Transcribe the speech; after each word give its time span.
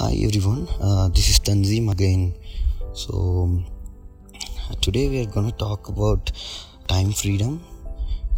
Hi 0.00 0.14
everyone, 0.24 0.66
uh, 0.80 1.08
this 1.08 1.28
is 1.28 1.38
Tanzim 1.40 1.90
again. 1.92 2.34
So, 2.94 3.62
today 4.80 5.10
we 5.10 5.20
are 5.20 5.26
going 5.26 5.50
to 5.50 5.56
talk 5.58 5.88
about 5.88 6.32
time 6.88 7.12
freedom. 7.12 7.62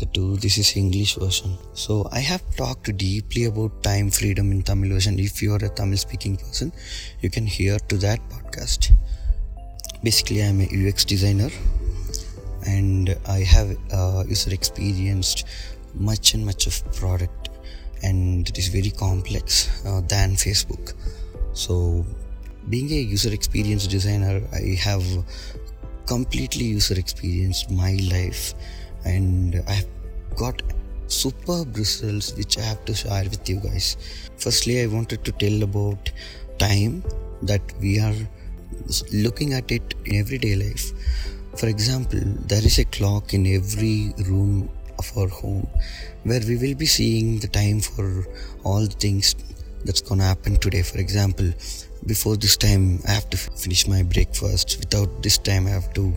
The 0.00 0.06
two, 0.06 0.38
this 0.38 0.58
is 0.58 0.76
English 0.76 1.14
version. 1.14 1.56
So, 1.74 2.08
I 2.10 2.18
have 2.18 2.42
talked 2.56 2.96
deeply 2.96 3.44
about 3.44 3.80
time 3.84 4.10
freedom 4.10 4.50
in 4.50 4.62
Tamil 4.62 4.90
version. 4.94 5.20
If 5.20 5.40
you 5.40 5.52
are 5.52 5.64
a 5.64 5.68
Tamil 5.68 5.98
speaking 5.98 6.36
person, 6.36 6.72
you 7.20 7.30
can 7.30 7.46
hear 7.46 7.78
to 7.78 7.96
that 7.98 8.18
podcast. 8.28 8.90
Basically, 10.02 10.42
I'm 10.42 10.62
a 10.62 10.68
UX 10.80 11.04
designer 11.04 11.50
and 12.66 13.16
I 13.28 13.38
have 13.54 13.76
uh, 13.92 14.24
user 14.26 14.52
experienced 14.52 15.46
much 15.94 16.34
and 16.34 16.44
much 16.44 16.66
of 16.66 16.82
product 16.92 17.50
and 18.02 18.48
it 18.48 18.58
is 18.58 18.66
very 18.66 18.90
complex 18.90 19.70
uh, 19.86 20.00
than 20.00 20.32
Facebook. 20.32 20.94
So, 21.52 22.04
being 22.68 22.90
a 22.90 23.00
user 23.14 23.32
experience 23.32 23.86
designer, 23.86 24.42
I 24.52 24.76
have 24.80 25.04
completely 26.06 26.64
user 26.64 26.98
experienced 26.98 27.70
my 27.70 27.98
life 28.10 28.54
and 29.04 29.62
I 29.66 29.72
have 29.72 29.88
got 30.36 30.62
superb 31.06 31.76
results 31.76 32.34
which 32.36 32.58
I 32.58 32.62
have 32.62 32.84
to 32.86 32.94
share 32.94 33.24
with 33.24 33.48
you 33.48 33.56
guys. 33.56 33.96
Firstly, 34.36 34.82
I 34.82 34.86
wanted 34.86 35.24
to 35.24 35.32
tell 35.32 35.62
about 35.62 36.10
time 36.58 37.04
that 37.42 37.60
we 37.80 37.98
are 37.98 38.14
looking 39.12 39.52
at 39.52 39.70
it 39.70 39.94
in 40.06 40.16
everyday 40.16 40.56
life. 40.56 40.92
For 41.56 41.66
example, 41.66 42.20
there 42.46 42.64
is 42.64 42.78
a 42.78 42.84
clock 42.86 43.34
in 43.34 43.46
every 43.46 44.14
room 44.26 44.70
of 44.98 45.12
our 45.16 45.28
home 45.28 45.68
where 46.24 46.40
we 46.40 46.56
will 46.56 46.74
be 46.74 46.86
seeing 46.86 47.38
the 47.40 47.48
time 47.48 47.80
for 47.80 48.26
all 48.64 48.86
things 48.86 49.34
that's 49.84 50.00
gonna 50.00 50.24
happen 50.24 50.56
today. 50.56 50.82
For 50.82 50.98
example 50.98 51.52
before 52.04 52.36
this 52.36 52.56
time 52.56 52.98
i 53.06 53.12
have 53.12 53.30
to 53.30 53.36
finish 53.36 53.86
my 53.86 54.02
breakfast. 54.02 54.78
Without 54.80 55.22
this 55.22 55.38
time 55.38 55.66
i 55.66 55.70
have 55.70 55.92
to 55.94 56.12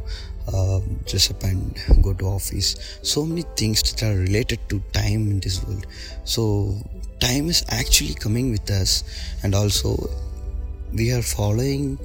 uh, 0.53 0.79
dress 1.05 1.31
up 1.31 1.43
and 1.43 1.77
go 2.01 2.13
to 2.13 2.25
office. 2.25 2.99
So 3.01 3.25
many 3.25 3.43
things 3.55 3.81
that 3.83 4.03
are 4.03 4.17
related 4.17 4.59
to 4.69 4.79
time 4.93 5.29
in 5.31 5.39
this 5.39 5.63
world. 5.63 5.87
So 6.23 6.75
time 7.19 7.49
is 7.49 7.65
actually 7.69 8.13
coming 8.13 8.51
with 8.51 8.69
us. 8.69 9.03
And 9.43 9.55
also 9.55 10.09
we 10.93 11.11
are 11.11 11.21
following 11.21 11.97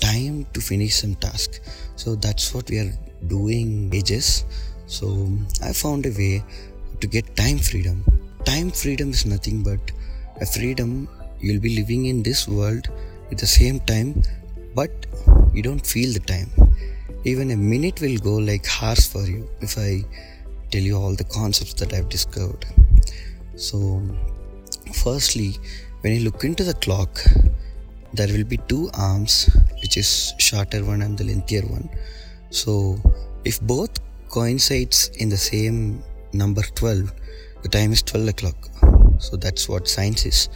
time 0.00 0.46
to 0.54 0.60
finish 0.60 0.96
some 0.96 1.14
task. 1.16 1.60
So 1.96 2.16
that's 2.16 2.54
what 2.54 2.70
we 2.70 2.78
are 2.78 2.92
doing 3.26 3.90
ages 3.92 4.46
so 4.90 5.28
i 5.62 5.72
found 5.72 6.04
a 6.04 6.10
way 6.10 6.42
to 7.00 7.06
get 7.06 7.36
time 7.36 7.58
freedom. 7.58 8.04
Time 8.44 8.70
freedom 8.70 9.10
is 9.10 9.24
nothing 9.24 9.62
but 9.62 9.78
a 10.40 10.46
freedom 10.46 11.08
you'll 11.40 11.60
be 11.60 11.74
living 11.76 12.06
in 12.06 12.22
this 12.22 12.48
world 12.48 12.88
at 13.30 13.38
the 13.38 13.46
same 13.46 13.78
time 13.80 14.22
but 14.74 14.90
you 15.52 15.62
don't 15.62 15.84
feel 15.86 16.12
the 16.12 16.20
time. 16.20 16.50
Even 17.24 17.50
a 17.50 17.56
minute 17.56 18.00
will 18.00 18.16
go 18.18 18.34
like 18.36 18.66
hours 18.82 19.06
for 19.12 19.22
you 19.26 19.48
if 19.60 19.76
i 19.78 20.02
tell 20.70 20.80
you 20.80 20.96
all 20.96 21.14
the 21.14 21.24
concepts 21.24 21.74
that 21.74 21.92
i've 21.92 22.08
discovered. 22.08 22.64
So 23.56 24.02
firstly 25.04 25.56
when 26.00 26.14
you 26.14 26.20
look 26.24 26.44
into 26.44 26.64
the 26.64 26.74
clock 26.74 27.22
there 28.12 28.28
will 28.28 28.44
be 28.44 28.58
two 28.72 28.90
arms 28.94 29.34
which 29.82 29.96
is 29.96 30.34
shorter 30.38 30.84
one 30.84 31.02
and 31.02 31.18
the 31.18 31.24
lengthier 31.24 31.62
one. 31.62 31.88
So 32.50 32.96
if 33.44 33.60
both 33.60 34.00
coincides 34.28 35.10
in 35.18 35.28
the 35.28 35.36
same 35.36 36.02
number 36.32 36.62
12 36.62 37.12
the 37.62 37.68
time 37.68 37.92
is 37.92 38.02
12 38.02 38.28
o'clock 38.28 38.89
so 39.20 39.36
that's 39.36 39.68
what 39.68 39.86
science 39.86 40.26
is. 40.26 40.48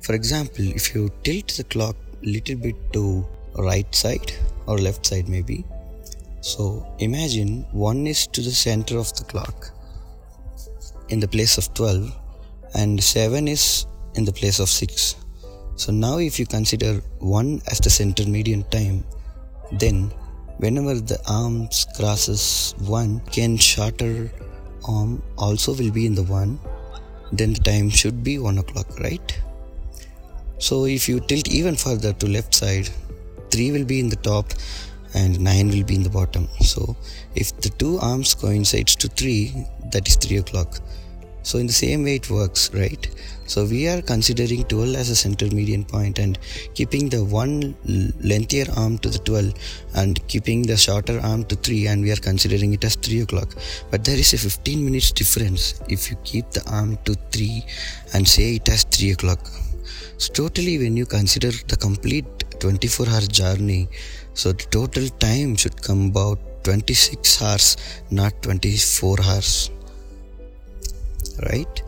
For 0.00 0.14
example 0.14 0.64
if 0.80 0.94
you 0.94 1.10
tilt 1.24 1.48
the 1.58 1.64
clock 1.64 1.96
little 2.22 2.56
bit 2.56 2.76
to 2.92 3.26
right 3.56 3.94
side 3.94 4.32
or 4.66 4.78
left 4.78 5.06
side 5.06 5.28
maybe 5.28 5.64
so 6.40 6.86
imagine 6.98 7.64
1 7.72 8.06
is 8.06 8.26
to 8.26 8.40
the 8.40 8.50
center 8.50 8.98
of 8.98 9.12
the 9.14 9.24
clock 9.24 9.70
in 11.08 11.20
the 11.20 11.28
place 11.28 11.58
of 11.58 11.72
12 11.74 12.10
and 12.74 13.02
7 13.02 13.46
is 13.46 13.86
in 14.14 14.24
the 14.24 14.32
place 14.32 14.58
of 14.58 14.68
6 14.68 15.16
so 15.76 15.92
now 15.92 16.18
if 16.18 16.38
you 16.40 16.46
consider 16.46 17.00
1 17.18 17.62
as 17.70 17.78
the 17.78 17.90
center 17.90 18.24
median 18.26 18.64
time 18.76 19.04
then 19.72 20.10
whenever 20.58 20.94
the 20.94 21.20
arms 21.28 21.86
crosses 21.96 22.74
1 22.78 23.20
can 23.36 23.56
shorter 23.56 24.30
arm 24.88 25.22
also 25.36 25.74
will 25.74 25.92
be 25.92 26.06
in 26.06 26.14
the 26.14 26.24
1 26.24 26.58
then 27.32 27.54
the 27.54 27.60
time 27.60 27.88
should 27.90 28.22
be 28.22 28.38
1 28.38 28.58
o'clock 28.58 28.98
right? 29.00 29.40
So 30.58 30.84
if 30.86 31.08
you 31.08 31.20
tilt 31.20 31.48
even 31.48 31.76
further 31.76 32.12
to 32.12 32.26
left 32.28 32.54
side 32.54 32.88
3 33.50 33.72
will 33.72 33.84
be 33.84 34.00
in 34.00 34.08
the 34.08 34.16
top 34.16 34.46
and 35.14 35.40
9 35.40 35.68
will 35.68 35.84
be 35.84 35.94
in 35.94 36.02
the 36.02 36.10
bottom. 36.10 36.48
So 36.60 36.96
if 37.34 37.56
the 37.60 37.70
two 37.70 37.98
arms 37.98 38.34
coincides 38.34 38.96
to 38.96 39.08
3 39.08 39.66
that 39.92 40.08
is 40.08 40.16
3 40.16 40.38
o'clock 40.38 40.78
so 41.42 41.58
in 41.58 41.66
the 41.66 41.72
same 41.72 42.04
way 42.04 42.16
it 42.16 42.30
works 42.30 42.72
right? 42.74 43.08
So 43.46 43.64
we 43.66 43.88
are 43.88 44.00
considering 44.00 44.64
12 44.64 44.94
as 44.94 45.10
a 45.10 45.16
center 45.16 45.46
median 45.46 45.84
point 45.84 46.18
and 46.18 46.38
keeping 46.74 47.08
the 47.08 47.22
one 47.24 47.74
lengthier 48.20 48.66
arm 48.76 48.98
to 48.98 49.10
the 49.10 49.18
12 49.18 49.52
and 49.94 50.26
keeping 50.28 50.62
the 50.62 50.76
shorter 50.76 51.20
arm 51.20 51.44
to 51.44 51.56
3 51.56 51.88
and 51.88 52.02
we 52.02 52.12
are 52.12 52.22
considering 52.28 52.72
it 52.72 52.84
as 52.84 52.94
3 52.94 53.22
o'clock. 53.22 53.54
But 53.90 54.04
there 54.04 54.16
is 54.16 54.32
a 54.32 54.38
15 54.38 54.84
minutes 54.84 55.12
difference 55.12 55.80
if 55.88 56.10
you 56.10 56.16
keep 56.24 56.50
the 56.50 56.62
arm 56.70 56.96
to 57.04 57.14
3 57.32 57.64
and 58.14 58.26
say 58.26 58.54
it 58.54 58.68
as 58.68 58.84
3 58.84 59.10
o'clock. 59.12 59.40
So 60.16 60.32
totally 60.32 60.78
when 60.78 60.96
you 60.96 61.04
consider 61.04 61.50
the 61.66 61.76
complete 61.76 62.26
24 62.60 63.08
hour 63.08 63.20
journey 63.22 63.88
so 64.34 64.52
the 64.52 64.64
total 64.70 65.08
time 65.18 65.56
should 65.56 65.82
come 65.82 66.06
about 66.10 66.38
26 66.64 67.42
hours 67.42 67.76
not 68.10 68.40
24 68.42 69.16
hours 69.20 69.70
right? 71.42 71.82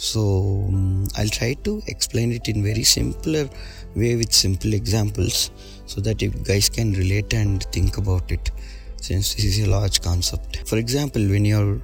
So 0.00 0.64
um, 0.66 1.06
i'll 1.18 1.28
try 1.28 1.52
to 1.64 1.72
explain 1.86 2.32
it 2.32 2.48
in 2.48 2.62
very 2.62 2.84
simpler 2.84 3.42
way 3.94 4.16
with 4.16 4.32
simple 4.32 4.72
examples 4.72 5.50
so 5.84 6.00
that 6.00 6.22
you 6.22 6.30
guys 6.30 6.70
can 6.70 6.94
relate 6.94 7.34
and 7.34 7.64
think 7.64 7.98
about 7.98 8.32
it 8.32 8.50
since 8.96 9.34
this 9.34 9.44
is 9.44 9.66
a 9.66 9.70
large 9.70 10.00
concept. 10.00 10.66
For 10.66 10.78
example 10.78 11.20
when 11.28 11.44
you're 11.44 11.82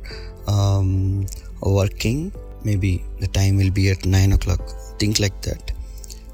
um, 0.48 1.26
working 1.60 2.32
maybe 2.64 3.04
the 3.20 3.26
time 3.26 3.58
will 3.58 3.70
be 3.70 3.90
at 3.90 4.06
9 4.06 4.32
o'clock 4.32 4.62
think 4.98 5.20
like 5.20 5.38
that. 5.42 5.72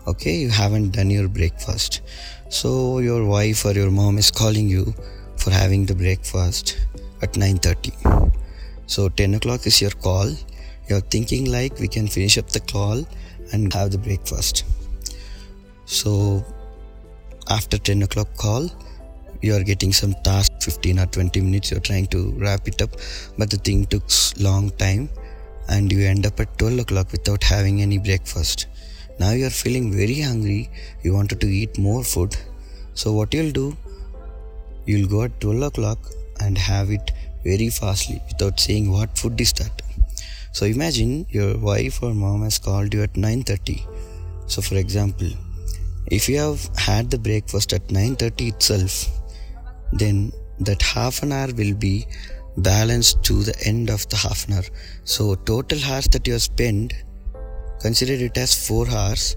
Okay 0.06 0.36
you 0.36 0.50
haven't 0.50 0.90
done 0.90 1.10
your 1.10 1.26
breakfast. 1.26 2.02
So 2.48 3.00
your 3.00 3.24
wife 3.24 3.64
or 3.64 3.72
your 3.72 3.90
mom 3.90 4.18
is 4.18 4.30
calling 4.30 4.68
you 4.68 4.94
for 5.36 5.50
having 5.50 5.84
the 5.86 5.96
breakfast 5.96 6.78
at 7.22 7.32
9.30 7.32 8.31
so 8.92 9.08
10 9.08 9.34
o'clock 9.36 9.66
is 9.66 9.80
your 9.80 9.94
call. 10.06 10.30
You're 10.88 11.06
thinking 11.14 11.50
like 11.50 11.78
we 11.78 11.88
can 11.88 12.06
finish 12.06 12.36
up 12.36 12.48
the 12.50 12.60
call 12.60 13.04
and 13.52 13.72
have 13.72 13.90
the 13.90 13.98
breakfast. 14.06 14.64
So 15.86 16.44
after 17.48 17.78
10 17.78 18.02
o'clock 18.02 18.36
call, 18.36 18.68
you 19.40 19.54
are 19.54 19.64
getting 19.70 19.92
some 19.92 20.14
task 20.24 20.52
15 20.60 20.98
or 20.98 21.06
20 21.06 21.40
minutes 21.40 21.70
you're 21.70 21.86
trying 21.88 22.06
to 22.14 22.18
wrap 22.42 22.68
it 22.68 22.80
up 22.84 22.90
but 23.38 23.50
the 23.50 23.56
thing 23.68 23.80
took 23.86 24.04
long 24.38 24.70
time 24.82 25.08
and 25.68 25.90
you 25.90 26.06
end 26.10 26.26
up 26.28 26.38
at 26.38 26.56
12 26.58 26.78
o'clock 26.84 27.10
without 27.10 27.42
having 27.42 27.82
any 27.86 27.98
breakfast 27.98 28.66
now 29.18 29.32
you're 29.32 29.56
feeling 29.62 29.90
very 29.90 30.20
hungry 30.20 30.70
you 31.02 31.12
wanted 31.12 31.40
to 31.40 31.48
eat 31.60 31.76
more 31.88 32.04
food 32.04 32.36
so 32.94 33.12
what 33.12 33.34
you'll 33.34 33.56
do 33.62 33.76
you'll 34.86 35.10
go 35.16 35.24
at 35.24 35.40
12 35.40 35.62
o'clock 35.70 35.98
and 36.40 36.56
have 36.56 36.92
it 36.98 37.10
very 37.44 37.68
fastly 37.70 38.20
without 38.28 38.60
saying 38.60 38.90
what 38.90 39.16
food 39.18 39.40
is 39.40 39.52
that. 39.54 39.82
So 40.52 40.66
imagine 40.66 41.26
your 41.30 41.56
wife 41.58 42.02
or 42.02 42.12
mom 42.14 42.42
has 42.42 42.58
called 42.58 42.92
you 42.94 43.02
at 43.02 43.14
9:30. 43.14 43.86
So 44.46 44.62
for 44.62 44.76
example, 44.76 45.30
if 46.06 46.28
you 46.28 46.38
have 46.38 46.68
had 46.76 47.10
the 47.10 47.18
breakfast 47.18 47.72
at 47.72 47.88
9:30 47.88 48.48
itself, 48.48 49.08
then 49.92 50.32
that 50.60 50.82
half 50.82 51.22
an 51.22 51.32
hour 51.32 51.48
will 51.60 51.74
be 51.74 52.06
balanced 52.56 53.22
to 53.24 53.42
the 53.42 53.54
end 53.64 53.88
of 53.88 54.08
the 54.10 54.16
half 54.16 54.46
an 54.46 54.54
hour. 54.54 54.64
So 55.04 55.34
total 55.34 55.78
hours 55.90 56.08
that 56.08 56.26
you 56.26 56.34
have 56.34 56.42
spent, 56.42 56.92
consider 57.80 58.12
it 58.12 58.36
as 58.36 58.54
4 58.68 58.88
hours. 58.90 59.36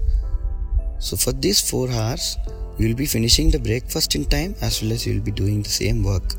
So 0.98 1.16
for 1.16 1.32
these 1.32 1.60
4 1.60 1.90
hours, 1.90 2.36
you 2.78 2.88
will 2.88 2.94
be 2.94 3.06
finishing 3.06 3.50
the 3.50 3.58
breakfast 3.58 4.14
in 4.14 4.26
time 4.26 4.54
as 4.60 4.82
well 4.82 4.92
as 4.92 5.06
you 5.06 5.14
will 5.14 5.22
be 5.22 5.32
doing 5.32 5.62
the 5.62 5.70
same 5.70 6.02
work. 6.02 6.36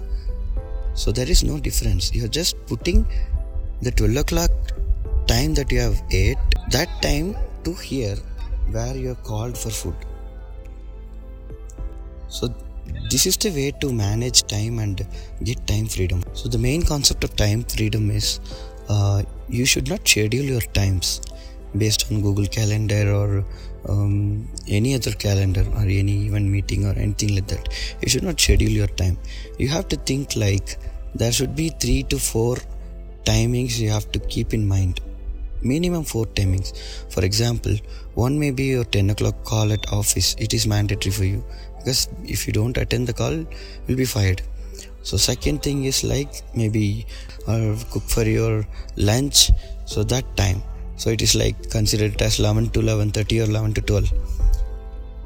So 0.98 1.12
there 1.12 1.30
is 1.30 1.44
no 1.44 1.60
difference. 1.60 2.12
You're 2.14 2.28
just 2.28 2.56
putting 2.66 3.06
the 3.82 3.92
12 3.92 4.18
o'clock 4.18 4.52
time 5.28 5.54
that 5.54 5.72
you 5.72 5.80
have 5.80 6.02
ate, 6.12 6.38
that 6.72 6.90
time 7.02 7.36
to 7.64 7.74
here 7.74 8.18
where 8.72 8.96
you're 8.96 9.22
called 9.30 9.56
for 9.58 9.70
food. 9.70 9.96
So 12.30 12.54
this 13.12 13.28
is 13.28 13.38
the 13.38 13.52
way 13.52 13.72
to 13.80 13.94
manage 13.94 14.44
time 14.48 14.80
and 14.80 15.06
get 15.44 15.66
time 15.68 15.86
freedom. 15.86 16.24
So 16.34 16.50
the 16.50 16.58
main 16.58 16.82
concept 16.82 17.24
of 17.24 17.36
time 17.36 17.64
freedom 17.64 18.10
is 18.10 18.40
uh, 18.90 19.22
you 19.50 19.66
should 19.66 19.88
not 19.88 20.08
schedule 20.08 20.46
your 20.56 20.62
times 20.62 21.22
based 21.78 22.12
on 22.12 22.22
Google 22.22 22.48
Calendar 22.48 23.14
or 23.14 23.46
um, 23.88 24.48
any 24.68 24.96
other 24.96 25.12
calendar 25.12 25.66
or 25.76 25.82
any 25.82 26.28
event 26.28 26.46
meeting 26.46 26.86
or 26.86 26.94
anything 26.94 27.36
like 27.36 27.48
that. 27.48 27.70
You 28.02 28.10
should 28.10 28.24
not 28.24 28.40
schedule 28.40 28.70
your 28.70 28.88
time. 28.88 29.18
You 29.58 29.70
have 29.70 29.88
to 29.90 29.96
think 29.96 30.36
like 30.36 30.78
there 31.16 31.32
should 31.32 31.56
be 31.56 31.70
three 31.70 32.04
to 32.04 32.18
four 32.18 32.58
timings 33.24 33.80
you 33.80 33.90
have 33.90 34.12
to 34.12 34.20
keep 34.20 34.54
in 34.54 34.68
mind. 34.68 35.02
Minimum 35.62 36.04
four 36.04 36.26
timings. 36.26 36.78
For 37.12 37.24
example, 37.26 37.76
one 38.14 38.40
may 38.40 38.52
be 38.52 38.66
your 38.66 38.84
10 38.84 39.10
o'clock 39.12 39.44
call 39.44 39.72
at 39.72 39.92
office. 39.92 40.36
It 40.38 40.54
is 40.54 40.68
mandatory 40.68 41.12
for 41.12 41.24
you 41.24 41.44
because 41.78 42.10
if 42.24 42.46
you 42.48 42.54
don't 42.54 42.78
attend 42.78 43.08
the 43.08 43.14
call, 43.14 43.34
you'll 43.88 43.98
be 43.98 44.06
fired. 44.06 44.42
So 45.02 45.18
second 45.18 45.64
thing 45.64 45.86
is 45.86 46.04
like 46.04 46.42
maybe 46.54 47.06
uh, 47.48 47.76
cook 47.92 48.04
for 48.04 48.24
your 48.24 48.68
lunch. 48.98 49.52
So 49.86 50.04
that 50.04 50.36
time 50.36 50.62
so 51.02 51.10
it 51.16 51.22
is 51.28 51.34
like 51.44 51.58
considered 51.78 52.22
as 52.28 52.40
11 52.40 52.70
to 52.76 52.80
11.30 52.80 53.42
or 53.42 53.50
11 53.50 53.74
to 53.78 53.82
12 53.82 54.12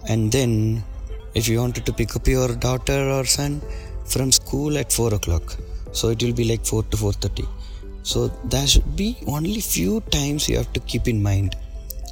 and 0.10 0.32
then 0.38 0.84
if 1.40 1.48
you 1.50 1.58
wanted 1.64 1.86
to 1.90 1.94
pick 2.00 2.16
up 2.18 2.28
your 2.28 2.50
daughter 2.68 3.02
or 3.18 3.24
son 3.38 3.62
from 4.14 4.30
school 4.42 4.78
at 4.84 4.92
4 4.92 5.14
o'clock 5.20 5.58
so 6.00 6.10
it 6.14 6.22
will 6.24 6.38
be 6.44 6.48
like 6.52 6.66
4 6.66 6.84
to 6.92 6.98
4.30 6.98 7.48
so 8.04 8.28
there 8.46 8.66
should 8.66 8.96
be 8.96 9.18
only 9.28 9.62
few 9.62 10.02
times 10.12 10.50
you 10.50 10.58
have 10.58 10.72
to 10.74 10.80
keep 10.82 11.08
in 11.08 11.22
mind. 11.22 11.56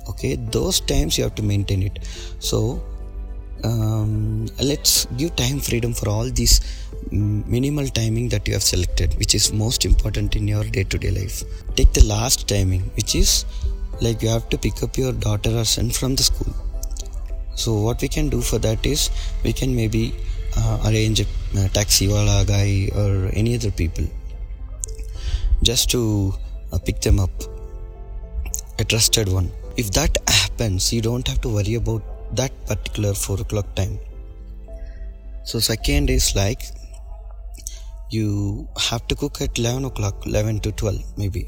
Okay 0.10 0.36
those 0.36 0.80
times 0.80 1.18
you 1.18 1.24
have 1.24 1.36
to 1.36 1.44
maintain 1.44 1.84
it. 1.84 2.00
So 2.40 2.84
um, 3.64 4.48
let's 4.62 5.06
give 5.18 5.36
time 5.36 5.60
freedom 5.60 5.94
for 5.94 6.10
all 6.10 6.30
these 6.30 6.62
minimal 7.12 7.88
timing 7.88 8.30
that 8.30 8.48
you 8.48 8.54
have 8.54 8.64
selected 8.64 9.14
which 9.18 9.34
is 9.34 9.52
most 9.52 9.86
important 9.86 10.36
in 10.36 10.48
your 10.48 10.64
day-to-day 10.64 11.12
life. 11.12 11.44
Take 11.76 11.94
the 11.94 12.06
last 12.06 12.48
timing 12.48 12.82
which 12.96 13.16
is 13.16 13.46
like 14.02 14.22
you 14.22 14.30
have 14.30 14.50
to 14.50 14.58
pick 14.58 14.82
up 14.84 14.98
your 14.98 15.12
daughter 15.12 15.58
or 15.58 15.66
son 15.66 15.90
from 15.90 16.16
the 16.16 16.24
school. 16.24 16.54
So 17.56 17.74
what 17.74 18.02
we 18.02 18.08
can 18.08 18.30
do 18.30 18.42
for 18.42 18.60
that 18.60 18.86
is 18.86 19.10
we 19.44 19.52
can 19.54 19.76
maybe 19.76 20.16
uh, 20.56 20.84
arrange 20.86 21.20
a, 21.20 21.26
a 21.58 21.70
taxi 21.70 22.08
wala 22.08 22.46
guy 22.46 22.90
or 22.96 23.30
any 23.34 23.56
other 23.56 23.72
people 23.72 24.06
just 25.64 25.90
to 25.92 26.34
uh, 26.72 26.80
pick 26.80 27.02
them 27.02 27.20
up. 27.20 27.32
A 28.78 28.86
trusted 28.86 29.28
one. 29.28 29.52
If 29.76 29.92
that 29.92 30.18
happens 30.28 30.94
you 30.94 31.02
don't 31.02 31.28
have 31.28 31.42
to 31.42 31.50
worry 31.50 31.76
about 31.76 32.04
that 32.34 32.54
particular 32.66 33.14
4 33.14 33.42
o'clock 33.42 33.74
time. 33.76 34.00
So 35.44 35.60
second 35.60 36.10
is 36.10 36.36
like 36.36 36.64
you 38.10 38.68
have 38.78 39.08
to 39.08 39.16
cook 39.16 39.42
at 39.42 39.58
11 39.58 39.86
o'clock 39.86 40.26
11 40.26 40.60
to 40.62 40.72
12 40.72 41.18
maybe. 41.18 41.48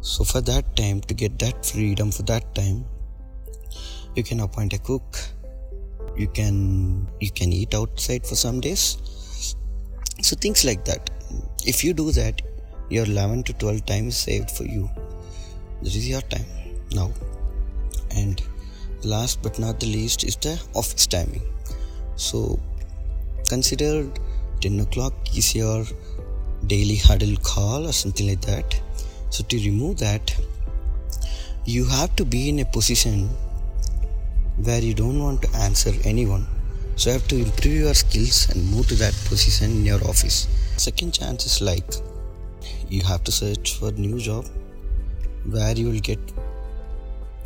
So 0.00 0.24
for 0.24 0.40
that 0.42 0.76
time 0.76 1.00
to 1.02 1.14
get 1.14 1.38
that 1.40 1.64
freedom 1.66 2.10
for 2.10 2.22
that 2.24 2.54
time 2.54 2.84
you 4.14 4.22
can 4.22 4.40
appoint 4.40 4.72
a 4.72 4.78
cook. 4.78 5.18
You 6.16 6.28
can 6.28 7.08
you 7.20 7.30
can 7.30 7.52
eat 7.52 7.74
outside 7.74 8.26
for 8.26 8.34
some 8.34 8.60
days. 8.60 9.54
So 10.22 10.36
things 10.36 10.64
like 10.64 10.84
that. 10.84 11.10
If 11.66 11.84
you 11.84 11.92
do 11.92 12.10
that 12.12 12.42
your 12.88 13.04
11 13.04 13.42
to 13.44 13.52
12 13.52 13.84
time 13.84 14.08
is 14.08 14.16
saved 14.16 14.50
for 14.50 14.64
you. 14.64 14.88
This 15.82 15.96
is 15.96 16.08
your 16.08 16.22
time 16.22 16.46
now. 16.92 17.10
And 18.14 18.40
last 19.06 19.42
but 19.42 19.58
not 19.58 19.80
the 19.80 19.86
least 19.86 20.24
is 20.24 20.36
the 20.36 20.60
office 20.74 21.06
timing. 21.06 21.42
So 22.16 22.58
consider 23.48 24.10
10 24.60 24.80
o'clock 24.80 25.14
is 25.36 25.54
your 25.54 25.84
daily 26.66 26.96
huddle 26.96 27.36
call 27.42 27.86
or 27.86 27.92
something 27.92 28.28
like 28.28 28.40
that. 28.42 28.80
So 29.30 29.44
to 29.44 29.56
remove 29.56 29.98
that 29.98 30.34
you 31.64 31.84
have 31.84 32.14
to 32.16 32.24
be 32.24 32.48
in 32.48 32.60
a 32.60 32.64
position 32.64 33.28
where 34.62 34.80
you 34.80 34.94
don't 34.94 35.20
want 35.22 35.42
to 35.42 35.56
answer 35.56 35.92
anyone. 36.04 36.46
So 36.96 37.10
you 37.10 37.14
have 37.14 37.28
to 37.28 37.36
improve 37.36 37.74
your 37.74 37.94
skills 37.94 38.48
and 38.50 38.70
move 38.70 38.88
to 38.88 38.94
that 38.96 39.14
position 39.28 39.70
in 39.70 39.84
your 39.84 40.02
office. 40.08 40.48
Second 40.76 41.12
chance 41.12 41.44
is 41.44 41.60
like 41.60 41.94
you 42.88 43.02
have 43.02 43.24
to 43.24 43.32
search 43.32 43.78
for 43.78 43.90
new 43.92 44.18
job 44.18 44.46
where 45.44 45.76
you 45.76 45.90
will 45.90 46.00
get 46.00 46.18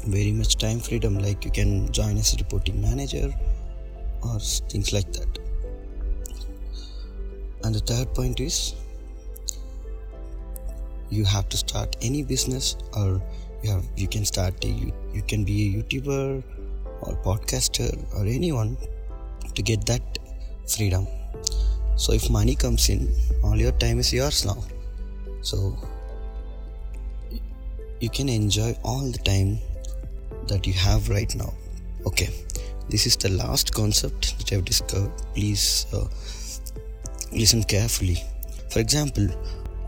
very 0.07 0.33
much 0.33 0.57
time 0.57 0.81
freedom 0.81 1.19
like 1.19 1.45
you 1.45 1.51
can 1.51 1.91
join 1.93 2.17
as 2.17 2.35
a 2.35 2.37
reporting 2.39 2.81
manager 2.81 3.33
or 4.23 4.39
things 4.39 4.93
like 4.93 5.13
that. 5.13 5.39
And 7.63 7.75
the 7.75 7.81
third 7.81 8.15
point 8.15 8.41
is 8.41 8.75
you 11.11 11.25
have 11.25 11.49
to 11.49 11.57
start 11.57 11.97
any 12.01 12.23
business 12.23 12.77
or 12.95 13.21
you 13.63 13.71
have 13.71 13.85
you 13.97 14.09
can 14.09 14.25
start 14.25 14.65
a, 14.65 14.69
you, 14.69 14.93
you 15.13 15.23
can 15.23 15.45
be 15.45 15.67
a 15.67 15.83
youtuber 15.83 16.43
or 17.03 17.15
podcaster 17.23 17.91
or 18.15 18.25
anyone 18.25 18.77
to 19.55 19.63
get 19.63 19.85
that 19.87 20.19
freedom. 20.67 21.07
So 21.97 22.13
if 22.13 22.31
money 22.31 22.55
comes 22.55 22.89
in 22.89 23.13
all 23.45 23.57
your 23.57 23.73
time 23.73 23.99
is 23.99 24.13
yours 24.13 24.47
now. 24.47 24.63
So 25.43 25.77
you 28.01 28.09
can 28.09 28.29
enjoy 28.29 28.75
all 28.83 29.11
the 29.11 29.19
time 29.19 29.59
that 30.51 30.67
you 30.67 30.75
have 30.75 31.09
right 31.09 31.35
now. 31.35 31.53
Okay. 32.07 32.29
This 32.91 33.07
is 33.07 33.17
the 33.17 33.29
last 33.31 33.73
concept 33.73 34.37
that 34.39 34.53
i've 34.53 34.65
discovered. 34.65 35.13
Please 35.35 35.87
uh, 35.93 36.07
listen 37.33 37.63
carefully. 37.63 38.19
For 38.69 38.81
example 38.81 39.29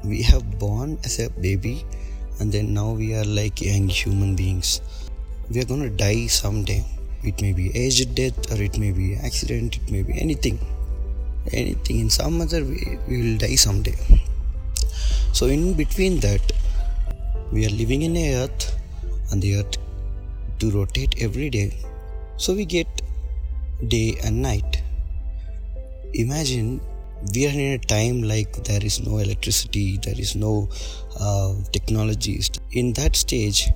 we 0.05 0.23
have 0.23 0.59
born 0.59 0.99
as 1.05 1.19
a 1.19 1.29
baby 1.31 1.85
and 2.39 2.53
then 2.53 2.73
now 2.75 2.93
we 2.93 3.15
are 3.15 3.25
like 3.25 3.61
young 3.61 3.89
human 3.89 4.37
beings. 4.37 4.81
We 5.51 5.61
are 5.61 5.65
going 5.65 5.83
to 5.83 5.91
die 5.91 6.27
someday. 6.29 6.85
It 7.25 7.43
may 7.43 7.53
be 7.53 7.77
aged 7.77 8.15
death 8.15 8.53
or 8.53 8.63
it 8.63 8.79
may 8.79 8.93
be 8.93 9.17
accident 9.17 9.77
it 9.77 9.91
may 9.91 10.03
be 10.03 10.21
anything. 10.21 10.61
Anything 11.53 11.99
in 11.99 12.11
some 12.11 12.41
other 12.41 12.65
way 12.65 12.99
we 13.09 13.23
will 13.23 13.39
die 13.39 13.57
someday. 13.57 13.97
So 15.33 15.47
in 15.47 15.75
between 15.75 16.21
that 16.21 16.53
we 17.51 17.67
are 17.67 17.71
living 17.83 18.03
in 18.03 18.17
a 18.17 18.35
earth 18.45 18.77
and 19.33 19.43
the 19.43 19.57
earth 19.57 19.77
to 20.59 20.71
rotate 20.71 21.15
every 21.21 21.51
day. 21.51 21.77
So 22.37 22.55
we 22.55 22.65
get 22.65 22.87
day 23.89 24.17
and 24.25 24.43
night. 24.43 24.83
Imagine 26.15 26.81
we 27.35 27.47
are 27.47 27.51
in 27.51 27.73
a 27.75 27.79
time 27.79 28.23
like 28.23 28.65
there 28.65 28.85
is 28.85 29.01
no 29.07 29.19
electricity, 29.19 29.99
there 30.03 30.19
is 30.19 30.35
no 30.35 30.69
uh, 31.19 31.55
technologies. 31.73 32.51
In 32.73 32.93
that 32.95 33.17
stage, 33.17 33.71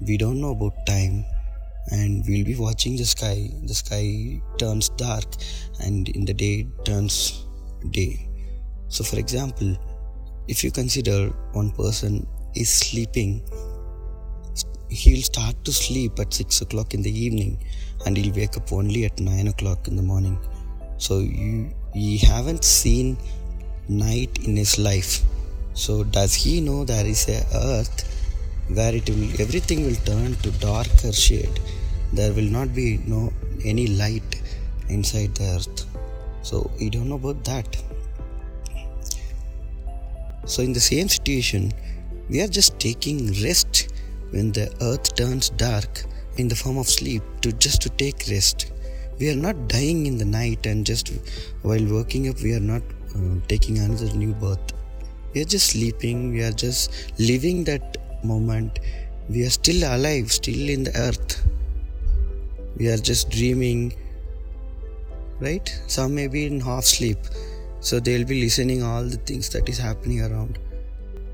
we 0.00 0.16
don't 0.16 0.40
know 0.40 0.50
about 0.50 0.86
time 0.86 1.24
and 1.90 2.24
we'll 2.26 2.44
be 2.44 2.56
watching 2.56 2.96
the 2.96 3.04
sky. 3.04 3.50
The 3.64 3.74
sky 3.74 4.40
turns 4.58 4.88
dark 4.90 5.24
and 5.80 6.08
in 6.08 6.24
the 6.24 6.34
day 6.34 6.66
turns 6.84 7.44
day. 7.90 8.28
So, 8.88 9.04
for 9.04 9.18
example, 9.18 9.76
if 10.48 10.64
you 10.64 10.70
consider 10.70 11.28
one 11.52 11.70
person 11.70 12.26
is 12.54 12.70
sleeping 12.70 13.42
he'll 14.88 15.22
start 15.22 15.56
to 15.64 15.72
sleep 15.72 16.18
at 16.18 16.32
6 16.32 16.62
o'clock 16.62 16.94
in 16.94 17.02
the 17.02 17.10
evening 17.10 17.58
and 18.06 18.16
he'll 18.16 18.34
wake 18.34 18.56
up 18.56 18.72
only 18.72 19.04
at 19.04 19.18
9 19.20 19.48
o'clock 19.48 19.88
in 19.88 19.96
the 19.96 20.02
morning. 20.02 20.38
So 20.96 21.20
you 21.20 21.70
he 21.94 22.18
haven't 22.18 22.64
seen 22.64 23.16
night 23.88 24.38
in 24.44 24.56
his 24.56 24.78
life. 24.78 25.22
So 25.74 26.04
does 26.04 26.34
he 26.34 26.60
know 26.60 26.84
there 26.84 27.06
is 27.06 27.28
a 27.28 27.44
earth 27.54 28.04
where 28.68 28.94
it 28.94 29.08
will 29.08 29.40
everything 29.40 29.84
will 29.86 30.00
turn 30.04 30.34
to 30.36 30.50
darker 30.52 31.12
shade? 31.12 31.60
There 32.12 32.32
will 32.32 32.50
not 32.58 32.74
be 32.74 32.98
no 33.06 33.32
any 33.64 33.86
light 33.86 34.42
inside 34.88 35.34
the 35.34 35.44
earth. 35.56 35.86
So 36.42 36.70
we 36.80 36.90
don't 36.90 37.08
know 37.08 37.16
about 37.16 37.44
that. 37.44 37.76
So 40.46 40.62
in 40.62 40.72
the 40.72 40.80
same 40.80 41.08
situation 41.08 41.72
we 42.28 42.40
are 42.42 42.48
just 42.48 42.78
taking 42.78 43.28
rest 43.42 43.88
when 44.30 44.52
the 44.52 44.72
earth 44.82 45.14
turns 45.14 45.50
dark 45.50 46.04
in 46.36 46.48
the 46.48 46.54
form 46.54 46.78
of 46.78 46.88
sleep 46.88 47.22
to 47.42 47.52
just 47.52 47.82
to 47.82 47.88
take 47.90 48.24
rest. 48.30 48.72
We 49.18 49.30
are 49.30 49.36
not 49.36 49.68
dying 49.68 50.06
in 50.06 50.18
the 50.18 50.24
night 50.24 50.66
and 50.66 50.86
just 50.86 51.12
while 51.62 51.84
waking 51.84 52.28
up 52.28 52.40
we 52.40 52.54
are 52.54 52.60
not 52.60 52.82
uh, 53.16 53.34
taking 53.48 53.78
another 53.78 54.12
new 54.14 54.34
birth. 54.34 54.72
We 55.34 55.42
are 55.42 55.50
just 55.56 55.68
sleeping 55.68 56.32
we 56.32 56.42
are 56.42 56.52
just 56.52 57.18
living 57.18 57.64
that 57.64 57.96
moment. 58.24 58.78
We 59.28 59.44
are 59.44 59.50
still 59.50 59.82
alive 59.94 60.30
still 60.32 60.68
in 60.68 60.84
the 60.84 60.96
earth. 60.96 61.44
We 62.76 62.88
are 62.88 62.96
just 62.96 63.30
dreaming 63.30 63.94
right? 65.40 65.68
Some 65.86 66.14
may 66.14 66.28
be 66.28 66.46
in 66.46 66.60
half 66.60 66.84
sleep 66.84 67.18
so 67.80 68.00
they'll 68.00 68.26
be 68.26 68.40
listening 68.42 68.82
all 68.82 69.04
the 69.04 69.16
things 69.18 69.48
that 69.50 69.68
is 69.68 69.78
happening 69.78 70.20
around. 70.20 70.58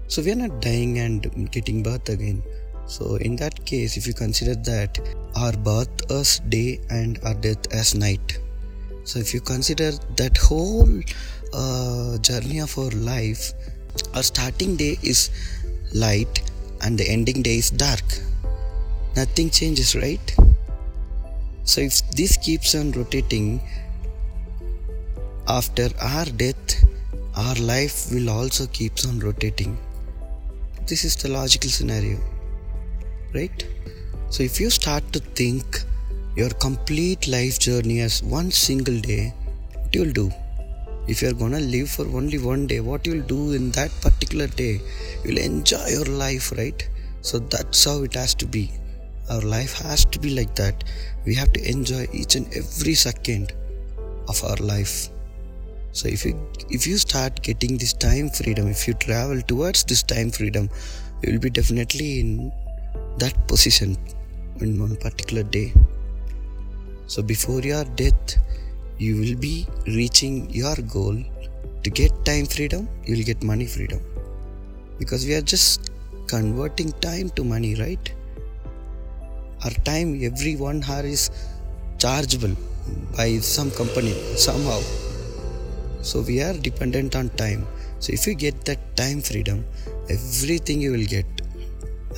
So 0.08 0.22
we 0.22 0.32
are 0.32 0.36
not 0.36 0.60
dying 0.60 0.98
and 0.98 1.50
getting 1.50 1.82
birth 1.82 2.08
again 2.08 2.42
so, 2.86 3.16
in 3.16 3.36
that 3.36 3.64
case, 3.64 3.96
if 3.96 4.06
you 4.06 4.12
consider 4.12 4.54
that 4.54 4.98
our 5.36 5.52
birth 5.52 6.10
as 6.10 6.40
day 6.40 6.80
and 6.90 7.18
our 7.24 7.34
death 7.34 7.72
as 7.72 7.94
night, 7.94 8.38
so 9.04 9.18
if 9.18 9.32
you 9.32 9.40
consider 9.40 9.92
that 10.16 10.36
whole 10.36 11.00
uh, 11.52 12.18
journey 12.18 12.60
of 12.60 12.76
our 12.78 12.90
life, 12.90 13.52
our 14.14 14.22
starting 14.22 14.76
day 14.76 14.98
is 15.02 15.30
light 15.94 16.42
and 16.82 16.98
the 16.98 17.08
ending 17.08 17.42
day 17.42 17.58
is 17.58 17.70
dark. 17.70 18.04
nothing 19.16 19.48
changes 19.48 19.94
right? 19.94 20.36
So 21.64 21.80
if 21.80 22.10
this 22.10 22.36
keeps 22.36 22.74
on 22.74 22.90
rotating 22.92 23.60
after 25.46 25.88
our 26.00 26.24
death 26.24 26.84
our 27.36 27.54
life 27.56 28.12
will 28.12 28.30
also 28.30 28.66
keeps 28.66 29.06
on 29.06 29.20
rotating. 29.20 29.78
This 30.86 31.04
is 31.04 31.16
the 31.16 31.28
logical 31.28 31.70
scenario 31.70 32.18
right? 33.34 33.66
So 34.30 34.42
if 34.42 34.60
you 34.60 34.70
start 34.70 35.12
to 35.12 35.20
think 35.20 35.82
your 36.36 36.50
complete 36.50 37.28
life 37.28 37.58
journey 37.58 38.00
as 38.00 38.22
one 38.22 38.50
single 38.50 38.98
day 39.00 39.32
what 39.74 39.94
you'll 39.94 40.12
do? 40.12 40.32
If 41.06 41.20
you're 41.22 41.34
gonna 41.34 41.60
live 41.60 41.90
for 41.90 42.06
only 42.06 42.38
one 42.38 42.66
day 42.66 42.80
what 42.80 43.06
you'll 43.06 43.26
do 43.26 43.52
in 43.52 43.70
that 43.72 43.90
particular 44.00 44.46
day? 44.46 44.80
You'll 45.24 45.38
enjoy 45.38 45.86
your 45.88 46.06
life 46.06 46.52
right? 46.52 46.88
So 47.20 47.38
that's 47.38 47.84
how 47.84 48.02
it 48.02 48.14
has 48.14 48.34
to 48.36 48.46
be. 48.46 48.72
Our 49.30 49.40
life 49.40 49.74
has 49.82 50.04
to 50.06 50.18
be 50.18 50.34
like 50.34 50.54
that. 50.56 50.84
We 51.24 51.34
have 51.34 51.52
to 51.52 51.68
enjoy 51.68 52.06
each 52.12 52.34
and 52.34 52.46
every 52.54 52.94
second 52.94 53.52
of 54.28 54.42
our 54.44 54.56
life. 54.56 55.08
So 55.92 56.08
if 56.08 56.24
you 56.24 56.34
if 56.70 56.86
you 56.86 56.98
start 56.98 57.40
getting 57.42 57.78
this 57.78 57.92
time 57.92 58.28
freedom 58.28 58.66
if 58.66 58.88
you 58.88 58.94
travel 58.94 59.40
towards 59.42 59.84
this 59.84 60.02
time 60.02 60.30
freedom 60.30 60.68
you 61.22 61.32
will 61.32 61.38
be 61.38 61.50
definitely 61.50 62.18
in 62.20 62.52
that 63.18 63.34
position 63.46 63.96
in 64.60 64.78
one 64.80 64.96
particular 64.96 65.42
day. 65.42 65.72
So 67.06 67.22
before 67.22 67.60
your 67.60 67.84
death 67.84 68.36
you 68.98 69.16
will 69.20 69.36
be 69.36 69.66
reaching 69.86 70.50
your 70.50 70.76
goal. 70.96 71.16
To 71.84 71.90
get 71.90 72.12
time 72.24 72.46
freedom 72.46 72.88
you 73.04 73.16
will 73.16 73.24
get 73.24 73.42
money 73.42 73.66
freedom. 73.66 74.00
Because 74.98 75.26
we 75.26 75.34
are 75.34 75.42
just 75.42 75.90
converting 76.26 76.92
time 76.92 77.30
to 77.30 77.44
money 77.44 77.74
right? 77.74 78.12
Our 79.64 79.70
time 79.90 80.18
every 80.22 80.56
one 80.56 80.82
hour 80.88 81.04
is 81.04 81.30
chargeable 81.98 82.56
by 83.16 83.38
some 83.38 83.70
company 83.70 84.14
somehow. 84.36 84.80
So 86.02 86.20
we 86.20 86.40
are 86.42 86.54
dependent 86.54 87.16
on 87.16 87.28
time. 87.30 87.66
So 87.98 88.12
if 88.12 88.26
you 88.26 88.34
get 88.34 88.64
that 88.66 88.96
time 88.96 89.20
freedom 89.20 89.64
everything 90.10 90.80
you 90.80 90.90
will 90.92 91.08
get 91.12 91.26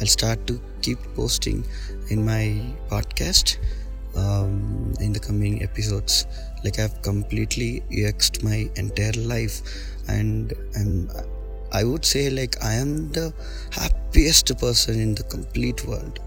i'll 0.01 0.13
start 0.15 0.41
to 0.49 0.55
keep 0.87 1.01
posting 1.15 1.65
in 2.11 2.25
my 2.25 2.45
podcast 2.91 3.57
um, 4.17 4.95
in 5.01 5.13
the 5.13 5.23
coming 5.29 5.63
episodes. 5.63 6.27
Like 6.65 6.79
i've 6.79 7.01
completely 7.03 7.83
exed 7.91 8.43
my 8.51 8.59
entire 8.83 9.17
life 9.33 9.57
and 10.09 10.53
and 10.75 11.11
i 11.73 11.83
would 11.89 12.05
say 12.13 12.23
like 12.39 12.55
i 12.71 12.73
am 12.85 12.93
the 13.19 13.27
happiest 13.81 14.53
person 14.59 15.01
in 15.07 15.15
the 15.15 15.27
complete 15.35 15.85
world. 15.91 16.21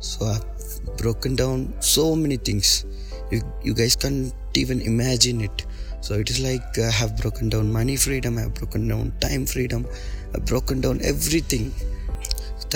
So 0.00 0.26
i've 0.32 0.96
broken 0.98 1.36
down 1.36 1.72
so 1.80 2.14
many 2.16 2.36
things. 2.36 2.84
You, 3.30 3.40
you 3.62 3.74
guys 3.74 3.96
can't 3.96 4.32
even 4.54 4.80
imagine 4.80 5.40
it. 5.40 5.66
So 6.00 6.14
it 6.14 6.30
is 6.30 6.40
like 6.48 6.78
i 6.78 6.90
have 6.90 7.16
broken 7.22 7.48
down 7.54 7.72
money 7.72 7.96
freedom 7.96 8.38
i 8.38 8.42
have 8.42 8.54
broken 8.54 8.86
down 8.92 9.12
time 9.24 9.46
freedom 9.54 9.86
i've 10.34 10.44
broken 10.44 10.80
down 10.80 11.00
everything. 11.14 11.72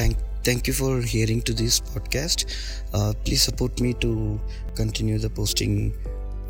Thank 0.00 0.16
thank 0.42 0.66
you 0.66 0.72
for 0.72 1.00
hearing 1.00 1.42
to 1.42 1.52
this 1.52 1.80
podcast. 1.80 2.46
Uh, 2.94 3.12
please 3.24 3.42
support 3.42 3.80
me 3.80 3.94
to 3.94 4.40
continue 4.74 5.18
the 5.18 5.30
posting 5.30 5.94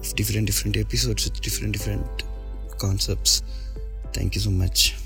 of 0.00 0.14
different 0.14 0.47
different 0.47 0.76
episodes 0.76 1.25
with 1.25 1.40
different 1.40 1.73
different 1.73 2.25
concepts. 2.78 3.42
Thank 4.12 4.35
you 4.35 4.40
so 4.40 4.50
much 4.50 5.00